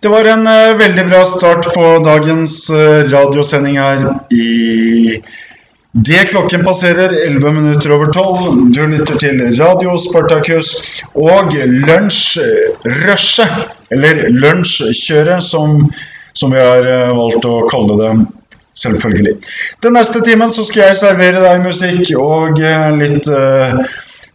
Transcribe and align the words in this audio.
Det 0.00 0.08
var 0.08 0.24
en 0.24 0.46
uh, 0.46 0.78
veldig 0.78 1.02
bra 1.10 1.24
start 1.28 1.66
på 1.74 1.98
dagens 2.04 2.70
uh, 2.72 3.04
radiosending 3.12 3.76
her 3.76 4.06
i 4.32 5.20
det 5.92 6.22
klokken 6.30 6.64
passerer 6.64 7.12
11 7.26 7.52
minutter 7.52 7.92
over 7.92 8.12
12. 8.12 8.72
Du 8.72 8.86
lytter 8.86 9.18
til 9.20 9.42
Radio 9.58 9.98
Spartakus 10.00 11.02
og 11.12 11.52
lunsjrushet, 11.52 13.52
eller 13.92 14.24
lunsjkjøret 14.40 15.44
som, 15.44 15.92
som 16.32 16.56
vi 16.56 16.64
har 16.64 16.88
uh, 16.88 17.12
valgt 17.20 17.50
å 17.50 17.68
kalle 17.68 18.00
det. 18.00 18.14
Selvfølgelig. 18.80 19.34
Den 19.84 19.92
neste 19.98 20.24
timen 20.24 20.48
så 20.54 20.64
skal 20.64 20.86
jeg 20.86 21.00
servere 21.02 21.44
deg 21.44 21.60
musikk 21.66 22.14
og 22.16 22.56
litt 23.02 23.28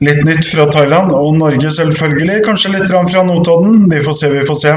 Litt 0.03 0.25
nytt 0.28 0.44
fra 0.50 0.66
Thailand 0.72 1.13
og 1.16 1.38
Norge, 1.39 1.69
selvfølgelig. 1.72 2.41
Kanskje 2.44 2.73
litt 2.73 2.89
fra 2.91 3.23
Notodden. 3.23 3.85
Vi 3.91 4.01
får 4.03 4.17
se, 4.19 4.31
vi 4.33 4.44
får 4.47 4.57
se. 4.59 4.73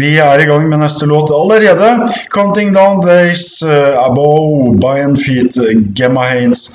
Vi 0.00 0.14
er 0.22 0.40
i 0.40 0.46
gang 0.48 0.68
med 0.70 0.80
neste 0.80 1.08
låt 1.10 1.32
allerede. 1.34 2.08
'Counting 2.32 2.72
Down 2.74 3.02
Days 3.04 3.62
uh, 3.62 3.92
Above 4.06 4.78
by 4.80 5.02
and 5.04 5.20
Feet', 5.20 5.60
Gemma 5.98 6.24
Haines. 6.30 6.70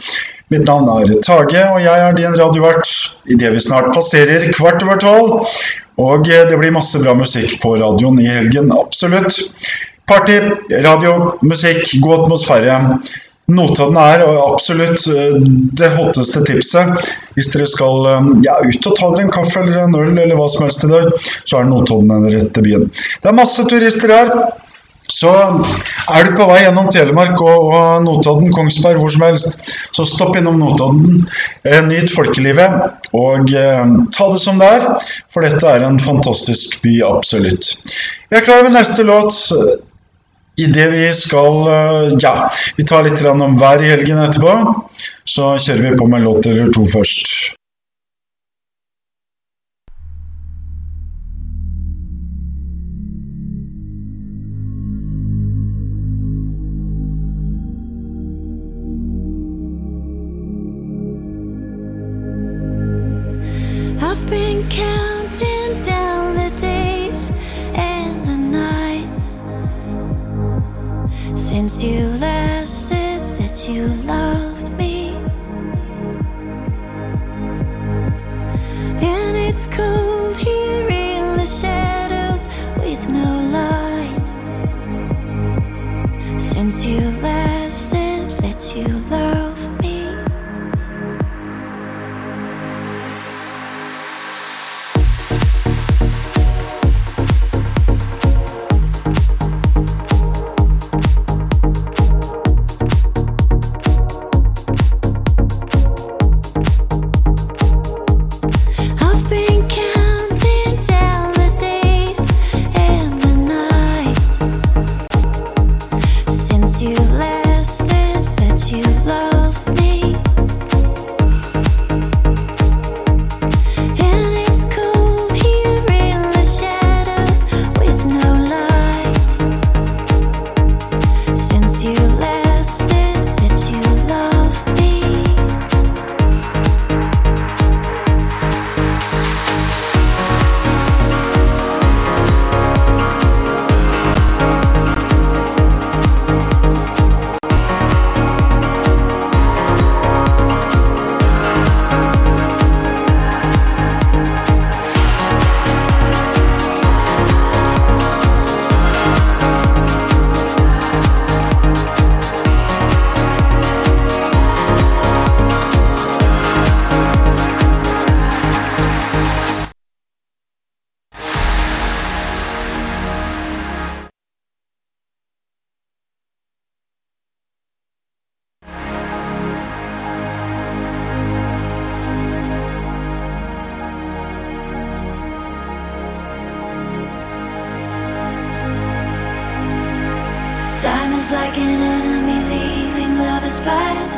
Mitt 0.51 0.65
navn 0.67 0.89
er 0.91 1.13
Tage, 1.23 1.61
og 1.71 1.79
jeg 1.79 1.99
er 2.05 2.15
din 2.15 2.33
radiovert 2.35 2.89
idet 3.25 3.53
vi 3.53 3.61
snart 3.63 3.93
passerer 3.95 4.49
kvart 4.51 4.83
over 4.83 4.99
tolv. 4.99 5.45
Og 6.01 6.27
eh, 6.27 6.43
det 6.49 6.57
blir 6.59 6.73
masse 6.75 6.99
bra 6.99 7.13
musikk 7.15 7.55
på 7.63 7.77
radioen 7.79 8.19
i 8.19 8.27
helgen, 8.27 8.73
absolutt. 8.75 9.39
Party, 10.07 10.37
radio, 10.83 11.37
musikk, 11.47 11.93
god 12.03 12.25
atmosfære. 12.25 12.77
Notodden 13.51 13.99
er 13.99 14.23
absolutt 14.29 15.05
eh, 15.11 15.37
det 15.81 15.91
hotteste 15.97 16.43
tipset. 16.47 17.05
Hvis 17.35 17.51
dere 17.53 17.69
skal 17.69 18.09
eh, 18.13 18.33
ja, 18.47 18.57
ut 18.63 18.89
og 18.89 18.97
ta 18.97 19.11
dere 19.13 19.27
en 19.27 19.33
kaffe 19.33 19.63
eller 19.63 19.85
en 19.85 19.97
øl 19.99 20.11
eller 20.15 20.37
hva 20.39 20.49
som 20.51 20.67
helst 20.67 20.87
i 20.87 20.91
dag, 20.91 21.13
så 21.43 21.61
er 21.61 21.69
Notodden 21.69 22.11
den 22.13 22.29
rette 22.35 22.65
byen. 22.65 22.89
Det 22.91 23.31
er 23.31 23.39
masse 23.41 23.65
turister 23.69 24.15
her. 24.15 24.35
Så 25.11 25.31
er 25.31 26.27
du 26.27 26.35
på 26.37 26.45
vei 26.47 26.61
gjennom 26.61 26.87
Telemark 26.93 27.41
og, 27.43 27.65
og 27.73 28.03
Notodden, 28.05 28.51
Kongsberg, 28.55 29.01
hvor 29.01 29.11
som 29.11 29.25
helst, 29.25 29.71
så 29.95 30.05
stopp 30.07 30.37
innom 30.39 30.59
Notodden. 30.61 31.25
Eh, 31.67 31.81
nyt 31.87 32.13
folkelivet 32.13 33.11
og 33.17 33.51
eh, 33.51 33.95
ta 34.15 34.29
det 34.31 34.41
som 34.43 34.61
det 34.61 34.69
er, 34.77 34.87
for 35.33 35.43
dette 35.43 35.67
er 35.67 35.87
en 35.87 35.99
fantastisk 36.01 36.79
by, 36.85 36.95
absolutt. 37.09 37.73
Jeg 38.31 38.39
er 38.39 38.47
klar 38.47 38.63
med 38.63 38.77
neste 38.77 39.03
låt 39.07 39.35
idet 40.65 40.91
vi 40.93 41.07
skal 41.17 41.71
eh, 41.75 42.17
Ja, 42.21 42.35
vi 42.77 42.85
tar 42.87 43.07
litt 43.07 43.23
om 43.31 43.57
været 43.59 43.85
i 43.85 43.93
helgen 43.93 44.21
etterpå. 44.25 44.75
Så 45.23 45.55
kjører 45.57 45.91
vi 45.91 45.97
på 45.97 46.07
med 46.07 46.21
en 46.21 46.29
låt 46.29 46.45
eller 46.45 46.71
to 46.73 46.85
først. 46.89 47.60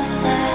side 0.03 0.52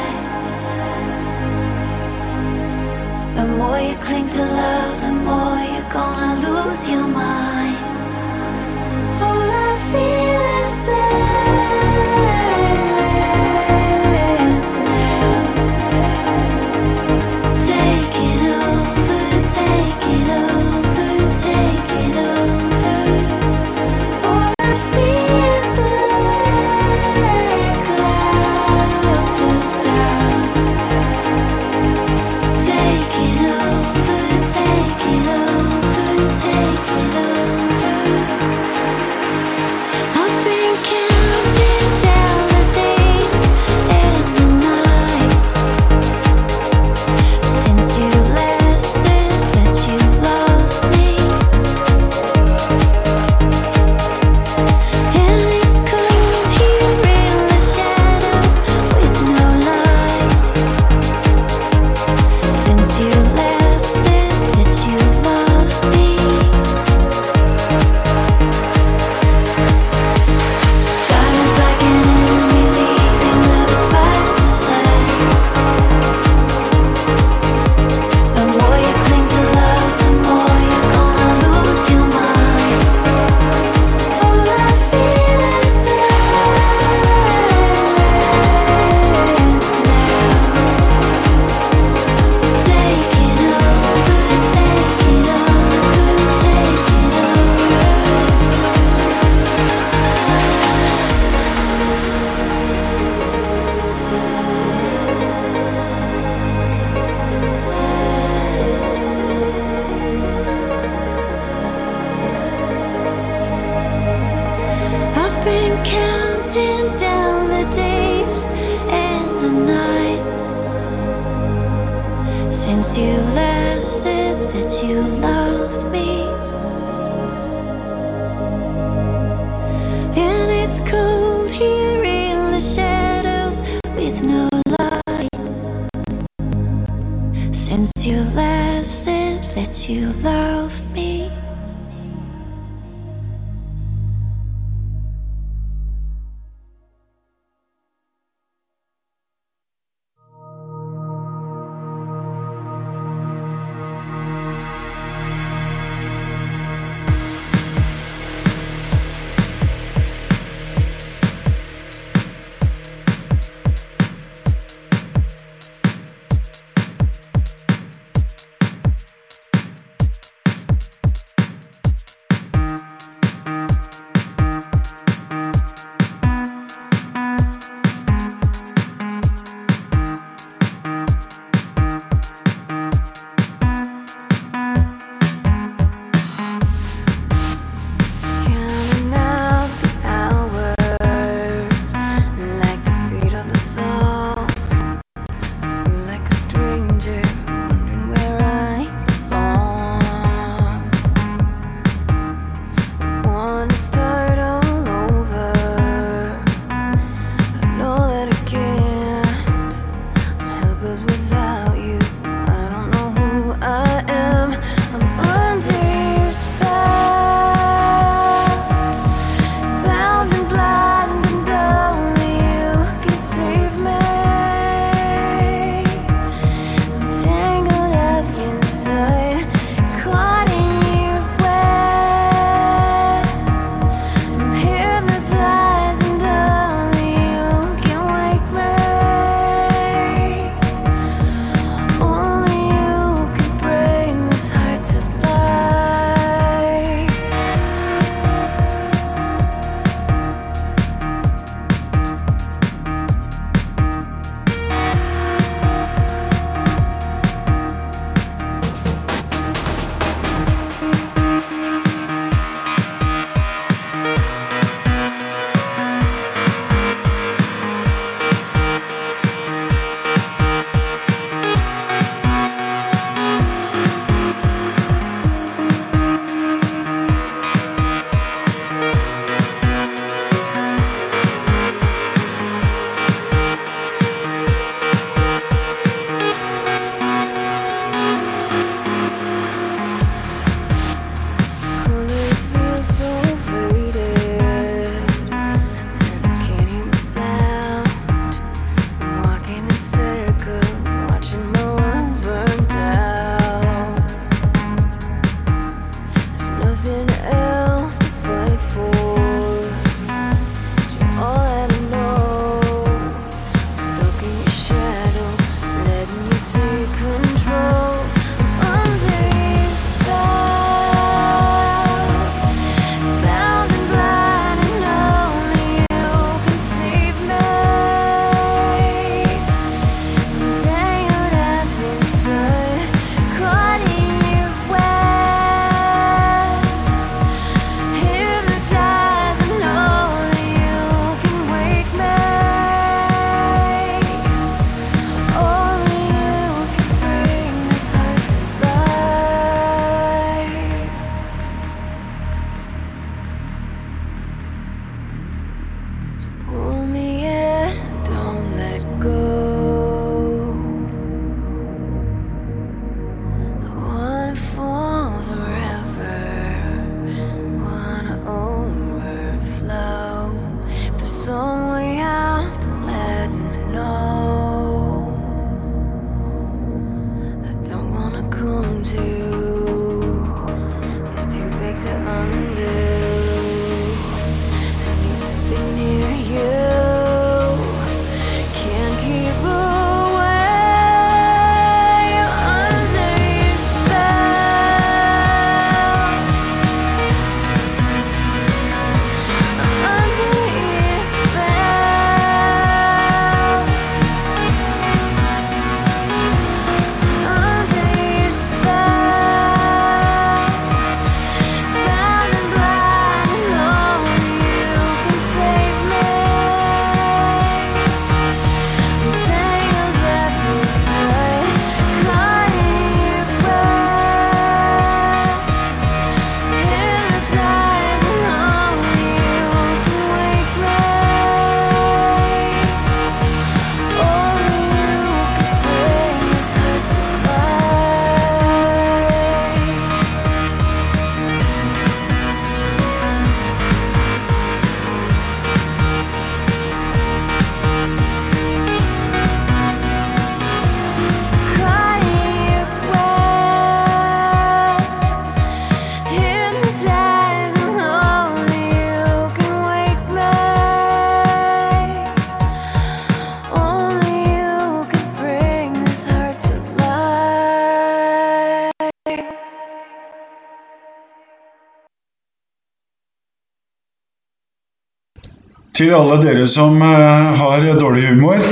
til 475.79 475.95
alle 475.95 476.19
dere 476.19 476.47
som 476.51 476.81
eh, 476.83 477.35
har 477.39 477.67
dårlig 477.79 478.09
humor. 478.09 478.43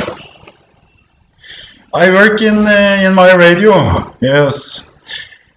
I 1.97 2.11
work 2.13 2.43
in, 2.43 2.67
uh, 2.67 3.07
in 3.07 3.15
my 3.15 3.33
radio. 3.35 3.73
Yes. 4.21 4.91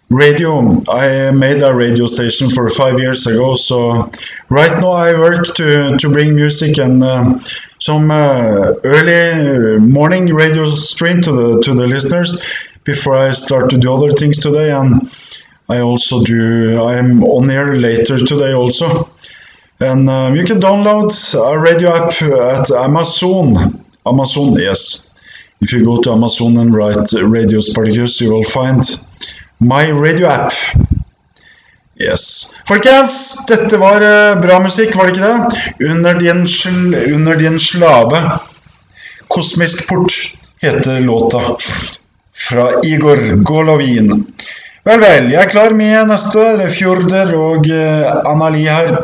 Radio. 0.10 0.80
I 0.90 1.32
made 1.32 1.62
a 1.62 1.74
radio 1.74 2.06
station 2.08 2.50
for 2.50 2.70
five 2.70 2.98
years 3.00 3.28
ago. 3.28 3.56
So 3.56 4.10
right 4.50 4.80
now 4.80 4.92
I 4.92 5.14
work 5.14 5.54
to, 5.56 5.98
to 5.98 6.10
bring 6.10 6.34
music 6.34 6.78
and 6.80 7.04
uh, 7.04 7.40
some 7.78 8.10
uh, 8.10 8.74
early 8.84 9.78
morning 9.80 10.34
radio 10.34 10.66
stream 10.66 11.22
to 11.22 11.32
the 11.32 11.62
to 11.62 11.76
the 11.76 11.86
listeners 11.86 12.42
before 12.84 13.16
I 13.16 13.34
start 13.34 13.70
to 13.72 13.78
do 13.78 13.94
other 13.94 14.12
things 14.12 14.40
today. 14.40 14.72
And 14.72 15.12
I 15.68 15.82
also 15.82 16.24
do. 16.24 16.82
I'm 16.82 17.24
on 17.24 17.52
air 17.52 17.76
later 17.76 18.18
today 18.18 18.54
also. 18.54 19.10
And 19.82 20.10
um, 20.10 20.36
you 20.36 20.44
can 20.44 20.60
download 20.60 21.12
a 21.36 21.58
radio 21.58 21.96
app 21.96 22.22
at 22.22 22.70
Amazon. 22.70 23.86
Amazon, 24.06 24.54
yes. 24.54 25.10
If 25.62 25.72
you 25.72 25.86
go 25.86 26.02
to 26.02 26.12
Amazon 26.12 26.58
and 26.58 26.74
write 26.74 27.12
Radio 27.14 27.62
Spartacus, 27.62 28.20
you 28.20 28.34
will 28.34 28.44
find 28.44 28.84
my 29.60 29.88
radio 29.88 30.28
app. 30.28 30.52
Yes. 31.96 32.56
Folkens, 32.68 33.46
dette 33.48 33.78
var 33.78 34.02
eh, 34.02 34.36
bra 34.42 34.60
musikk, 34.64 34.96
var 34.96 35.08
det 35.08 35.18
ikke 35.18 35.32
det? 35.32 35.90
Under 35.92 36.20
din, 36.20 36.46
sl 36.48 36.96
under 36.96 37.36
din 37.36 37.60
slave. 37.60 38.22
Kosmisk 39.28 39.88
port 39.90 40.16
heter 40.62 41.00
låta. 41.00 41.58
Fra 42.34 42.72
Igor 42.84 43.44
Golovin. 43.44 44.26
Vel, 44.84 45.00
vel. 45.00 45.32
Jeg 45.32 45.44
er 45.44 45.52
klar 45.52 45.76
med 45.76 46.08
neste. 46.08 46.46
Er 46.64 46.72
Fjorder 46.72 47.36
og 47.36 47.68
uh, 47.68 48.32
Anna-Li 48.32 48.64
her. 48.68 48.96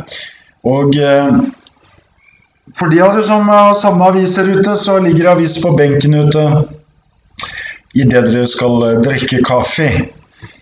Og 0.66 0.98
uh, 0.98 1.44
for 2.76 2.92
de 2.92 3.00
av 3.04 3.14
dere 3.16 3.24
som 3.24 3.48
har 3.52 3.76
samme 3.80 4.10
aviser 4.10 4.50
ute, 4.52 4.76
så 4.78 4.98
ligger 5.00 5.32
avis 5.36 5.60
på 5.64 5.72
benken 5.78 6.18
ute 6.18 6.46
idet 7.96 8.26
dere 8.28 8.44
skal 8.50 8.82
eh, 8.84 8.98
drikke 9.06 9.40
kaffe. 9.48 9.88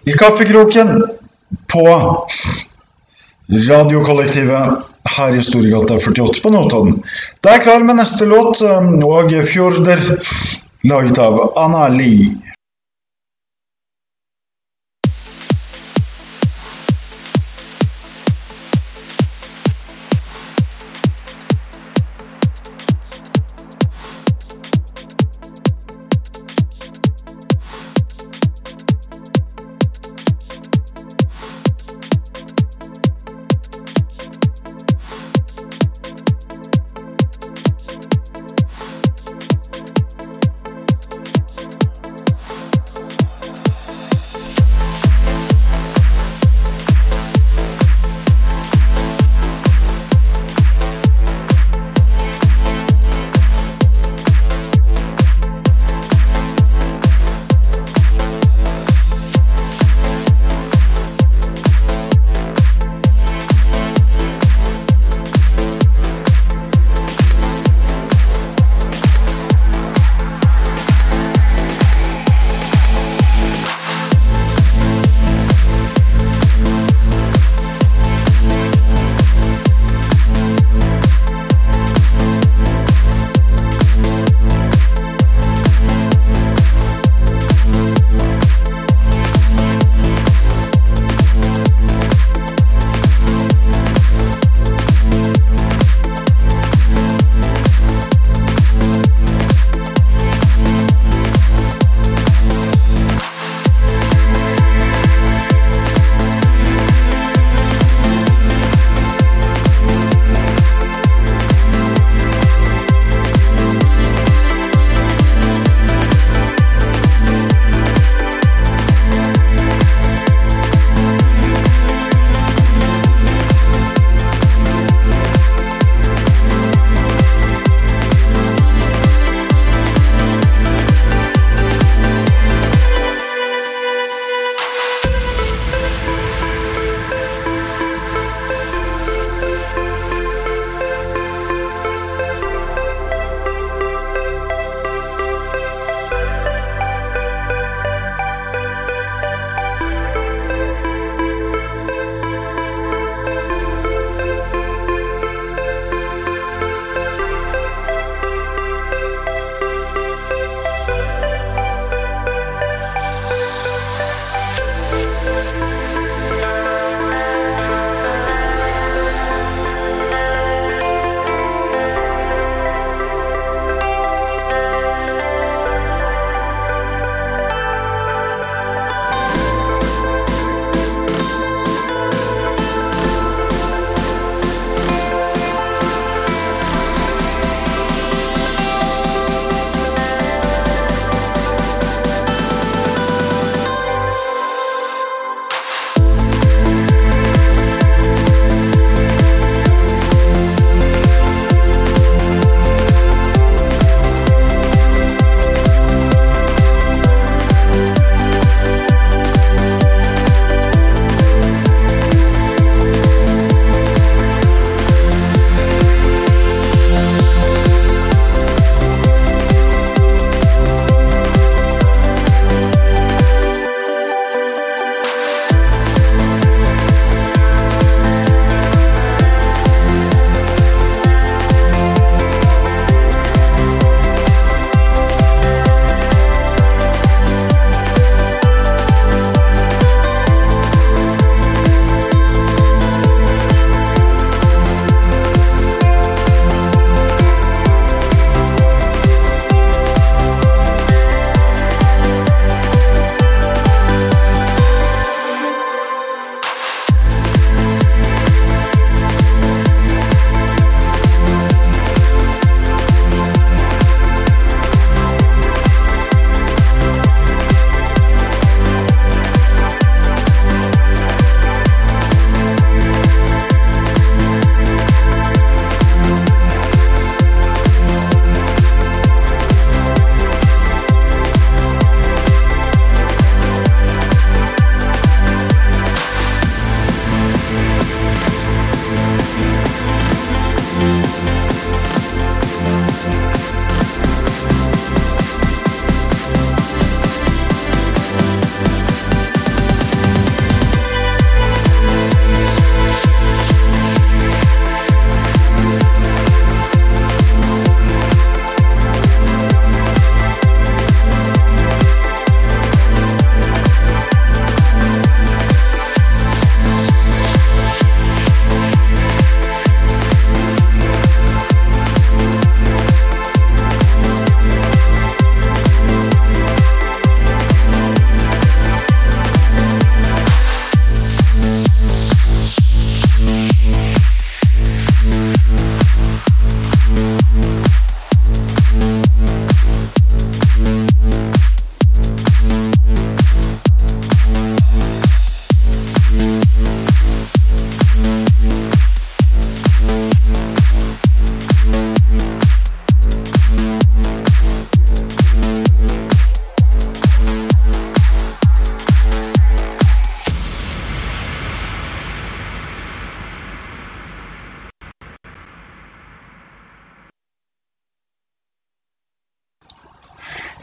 I 0.06 0.14
kaffekroken 0.20 1.00
på 1.72 1.86
Radiokollektivet 3.54 4.84
her 5.16 5.38
i 5.38 5.42
Storgata 5.44 5.98
48 5.98 6.44
på 6.44 6.52
Notodden. 6.54 7.00
Da 7.42 7.50
er 7.50 7.58
jeg 7.58 7.66
klar 7.66 7.88
med 7.88 7.98
neste 7.98 8.30
låt, 8.30 8.62
eh, 8.62 8.92
og 9.08 9.34
Fjorder, 9.50 10.04
laget 10.86 11.24
av 11.24 11.42
Anna 11.58 11.88
Lie. 11.96 12.36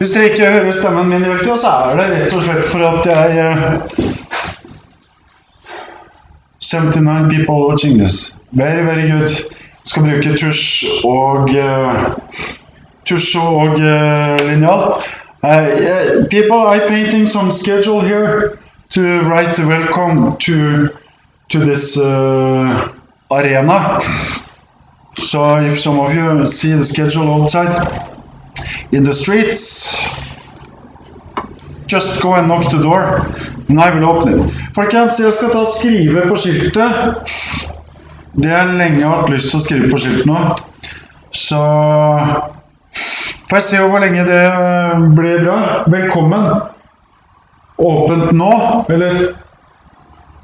Hvis 0.00 0.10
dere 0.10 0.30
ikke 0.30 0.46
hører 0.46 0.72
stemmen 0.72 1.08
min 1.08 1.24
tida, 1.24 1.54
så 1.60 1.68
er 1.68 1.98
det 1.98 2.04
rett 2.10 2.32
og 2.32 2.42
slett 2.42 2.68
for 2.72 2.84
at 2.88 3.06
jeg 3.06 3.38
eh, 3.38 3.80
79 6.60 7.28
people 7.36 7.66
watching 7.68 7.98
this. 7.98 8.34
Very, 8.50 8.84
very 8.86 9.10
good. 9.10 9.28
Skal 9.84 10.02
bruke 10.02 10.32
tusj 10.40 10.86
og 11.04 11.50
uh, 11.52 12.16
tusj 13.04 13.36
og 13.36 13.76
uh, 13.76 14.40
linjal. 14.48 14.86
Uh, 15.42 16.24
people, 16.30 16.60
I 16.76 16.78
painting 16.88 17.28
some 17.28 17.52
schedule 17.52 18.00
here 18.00 18.56
to 18.94 19.02
write 19.28 19.58
welcome 19.58 20.36
to 20.46 20.88
to 21.50 21.58
this 21.58 21.98
uh, 21.98 22.88
arena. 23.30 24.00
So 25.14 25.56
if 25.56 25.78
some 25.78 26.00
of 26.00 26.14
you 26.14 26.46
see 26.46 26.72
the 26.72 26.84
schedule 26.84 27.28
outside 27.34 28.16
in 28.92 29.04
the 29.04 29.12
streets, 29.12 29.94
just 31.86 32.20
go 32.22 32.34
and 32.34 32.48
knock 32.48 32.70
the 32.70 32.82
door, 32.82 33.26
and 33.68 33.80
I 33.80 33.94
will 33.94 34.08
open 34.10 34.40
it. 34.40 34.54
Folkens, 34.74 35.20
jeg 35.20 35.32
skal 35.32 35.50
ta 35.50 35.64
skrive 35.64 36.26
på 36.28 36.36
skiltet. 36.36 36.92
Det 38.32 38.50
har 38.50 38.66
jeg 38.66 38.78
lenge 38.78 39.10
hatt 39.10 39.30
lyst 39.30 39.50
til 39.50 39.58
å 39.58 39.64
skrive 39.64 39.90
på 39.90 39.98
skilt 39.98 40.26
nå. 40.30 40.38
Så 41.34 41.60
får 43.50 43.58
jeg 43.58 43.66
se 43.66 43.82
hvor 43.82 44.02
lenge 44.02 44.26
det 44.26 44.42
øh, 44.46 45.06
blir 45.18 45.42
bra. 45.44 45.60
Velkommen. 45.90 46.50
Åpent 47.80 48.32
nå, 48.36 48.52
eller 48.90 49.22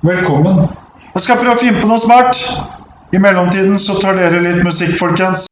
Velkommen. 0.06 0.66
Jeg 1.14 1.22
skal 1.24 1.38
prøve 1.40 1.56
å 1.56 1.58
finne 1.58 1.80
på 1.80 1.88
noe 1.88 1.98
smart. 2.02 2.38
I 3.14 3.18
mellomtiden 3.22 3.78
så 3.80 3.96
tar 3.98 4.18
dere 4.18 4.42
litt 4.44 4.60
musikk, 4.66 4.92
folkens. 5.00 5.46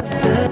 Have 0.00 0.49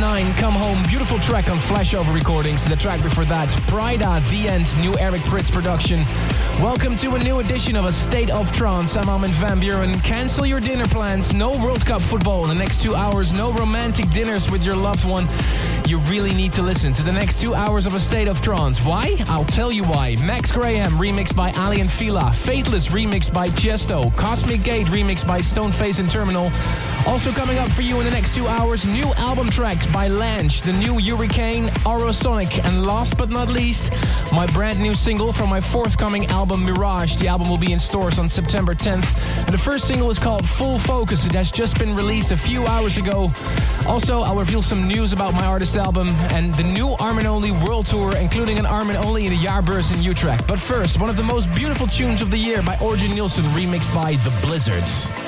909 0.00 0.34
Come 0.38 0.54
Home. 0.54 0.82
Beautiful 0.88 1.18
track 1.20 1.48
on 1.48 1.56
Flashover 1.56 2.14
Recordings. 2.14 2.64
The 2.64 2.76
track 2.76 3.02
before 3.02 3.24
that, 3.26 3.48
Pride 3.66 4.02
at 4.02 4.24
the 4.26 4.48
End, 4.48 4.66
new 4.80 4.94
Eric 4.98 5.22
Pritz 5.22 5.50
production. 5.50 6.04
Welcome 6.62 6.96
to 6.96 7.14
a 7.14 7.18
new 7.22 7.40
edition 7.40 7.76
of 7.76 7.86
A 7.86 7.92
State 7.92 8.30
of 8.30 8.52
Trance. 8.52 8.96
I'm 8.96 9.08
Armin 9.08 9.30
van 9.32 9.58
Buren. 9.58 9.98
Cancel 10.00 10.44
your 10.44 10.60
dinner 10.60 10.86
plans. 10.86 11.32
No 11.32 11.52
World 11.62 11.84
Cup 11.86 12.02
football 12.02 12.42
in 12.42 12.48
the 12.48 12.54
next 12.54 12.82
two 12.82 12.94
hours. 12.94 13.32
No 13.32 13.52
romantic 13.52 14.10
dinners 14.10 14.50
with 14.50 14.62
your 14.62 14.76
loved 14.76 15.04
one. 15.04 15.26
You 15.86 15.98
really 16.10 16.32
need 16.32 16.52
to 16.54 16.62
listen 16.62 16.92
to 16.94 17.02
the 17.02 17.12
next 17.12 17.40
two 17.40 17.54
hours 17.54 17.86
of 17.86 17.94
A 17.94 18.00
State 18.00 18.28
of 18.28 18.40
Trance. 18.42 18.84
Why? 18.84 19.16
I'll 19.28 19.44
tell 19.44 19.72
you 19.72 19.84
why. 19.84 20.16
Max 20.24 20.52
Graham 20.52 20.92
remixed 20.92 21.36
by 21.36 21.50
Alien 21.50 21.88
Fila. 21.88 22.32
Faithless 22.32 22.88
remixed 22.88 23.32
by 23.32 23.48
Chesto. 23.48 24.14
Cosmic 24.16 24.62
Gate 24.62 24.88
remixed 24.88 25.26
by 25.26 25.40
Stoneface 25.40 26.00
and 26.00 26.10
Terminal. 26.10 26.50
Also 27.06 27.30
coming 27.30 27.56
up 27.58 27.68
for 27.70 27.82
you 27.82 27.98
in 27.98 28.04
the 28.04 28.10
next 28.10 28.34
two 28.34 28.48
hours, 28.48 28.84
new 28.84 29.14
album 29.14 29.48
tracks 29.48 29.86
by 29.86 30.08
Lange, 30.08 30.48
the 30.64 30.72
new 30.72 30.98
Hurricane, 30.98 31.66
Aurosonic, 31.84 32.64
and 32.64 32.84
last 32.84 33.16
but 33.16 33.30
not 33.30 33.48
least, 33.48 33.90
my 34.32 34.46
brand 34.48 34.80
new 34.80 34.92
single 34.92 35.32
from 35.32 35.48
my 35.48 35.60
forthcoming 35.60 36.26
album 36.26 36.64
Mirage. 36.64 37.16
The 37.16 37.28
album 37.28 37.48
will 37.48 37.58
be 37.58 37.72
in 37.72 37.78
stores 37.78 38.18
on 38.18 38.28
September 38.28 38.74
10th. 38.74 39.06
And 39.44 39.54
the 39.54 39.58
first 39.58 39.86
single 39.86 40.10
is 40.10 40.18
called 40.18 40.46
Full 40.48 40.80
Focus. 40.80 41.26
It 41.26 41.32
has 41.32 41.52
just 41.52 41.78
been 41.78 41.94
released 41.94 42.32
a 42.32 42.36
few 42.36 42.66
hours 42.66 42.98
ago. 42.98 43.30
Also, 43.86 44.22
I'll 44.22 44.38
reveal 44.38 44.62
some 44.62 44.88
news 44.88 45.12
about 45.12 45.32
my 45.32 45.46
artist 45.46 45.76
album 45.76 46.08
and 46.32 46.52
the 46.54 46.64
new 46.64 46.96
Armin 46.98 47.26
Only 47.26 47.52
World 47.52 47.86
Tour, 47.86 48.16
including 48.16 48.58
an 48.58 48.66
Armin 48.66 48.96
Only 48.96 49.26
in 49.26 49.30
the 49.30 49.38
Jaarbeurs 49.38 49.94
in 49.94 50.02
Utrecht. 50.02 50.46
But 50.48 50.58
first, 50.58 50.98
one 50.98 51.08
of 51.08 51.16
the 51.16 51.22
most 51.22 51.54
beautiful 51.54 51.86
tunes 51.86 52.20
of 52.20 52.32
the 52.32 52.38
year 52.38 52.62
by 52.62 52.76
Origin 52.82 53.12
Nielsen, 53.12 53.44
remixed 53.46 53.94
by 53.94 54.16
The 54.16 54.46
Blizzards. 54.46 55.25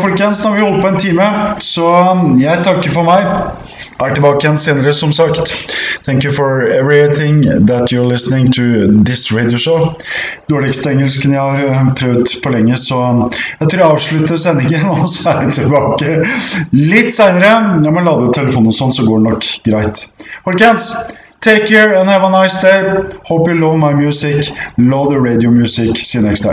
Folkens, 0.00 0.44
nå 0.44 0.50
har 0.50 0.56
vi 0.56 0.64
holdt 0.64 0.82
på 0.82 0.88
en 0.88 0.98
time, 1.00 1.26
så 1.64 1.88
jeg 2.40 2.62
takker 2.66 2.92
for 2.94 3.06
meg. 3.06 3.26
Er 3.96 4.12
tilbake 4.12 4.44
igjen 4.44 4.58
senere, 4.60 4.92
som 4.92 5.12
sagt. 5.16 5.52
Thank 6.04 6.24
you 6.24 6.32
for 6.32 6.62
everything 6.68 7.42
that 7.66 7.92
you're 7.92 8.06
listening 8.06 8.50
to 8.52 8.62
this 9.08 9.32
radio 9.32 9.58
show. 9.58 9.94
Dårligste 10.52 10.92
engelsken 10.92 11.32
jeg 11.32 11.40
har 11.40 11.64
eh, 11.64 11.92
prøvd 11.96 12.34
på 12.44 12.52
lenge, 12.52 12.76
så 12.76 13.00
jeg 13.60 13.68
tror 13.68 13.80
jeg 13.80 13.88
avslutter 13.88 14.40
sendingen, 14.40 14.88
og 14.94 15.08
så 15.08 15.32
er 15.32 15.46
jeg 15.46 15.58
tilbake 15.62 16.16
litt 16.76 17.14
seinere. 17.16 17.80
Jeg 17.84 17.96
må 17.96 18.04
lade 18.04 18.32
telefonen 18.36 18.72
og 18.74 18.76
sånn, 18.76 18.94
så 18.94 19.06
går 19.08 19.22
det 19.22 19.30
nok 19.30 19.50
greit. 19.70 20.04
Folkens, 20.44 20.90
take 21.40 21.66
care 21.66 21.96
and 21.96 22.08
have 22.08 22.22
a 22.22 22.30
nice 22.30 22.60
day. 22.60 22.84
Hope 23.24 23.48
you 23.48 23.56
love 23.58 23.78
my 23.78 23.94
music. 23.94 24.52
Love 24.76 25.10
the 25.10 25.20
radio 25.20 25.50
music. 25.50 25.96
See 25.98 26.18
you 26.18 26.24
next 26.24 26.40
time. 26.40 26.44